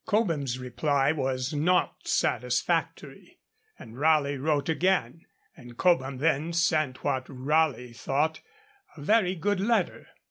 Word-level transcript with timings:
Cobham's 0.07 0.57
reply 0.57 1.11
was 1.11 1.53
not 1.53 1.95
satisfactory, 2.07 3.37
and 3.77 3.99
Raleigh 3.99 4.39
wrote 4.39 4.67
again, 4.67 5.27
and 5.55 5.77
Cobham 5.77 6.17
then 6.17 6.53
sent 6.53 7.03
what 7.03 7.27
Raleigh 7.29 7.93
thought 7.93 8.41
'a 8.97 9.01
very 9.03 9.35
good 9.35 9.59
letter.' 9.59 10.07